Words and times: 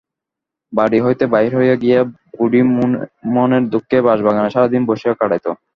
বাড়ি 0.73 0.97
হইতে 1.05 1.23
বাহির 1.33 1.53
হইয়া 1.59 1.75
গিয়া 1.83 1.99
বুড়ি 2.33 2.61
মনের 3.35 3.63
দুঃখে 3.73 3.97
বাঁশবাগানে 4.07 4.49
সারাদিন 4.51 4.81
বসিয়া 4.89 5.13
কাটাইত। 5.15 5.45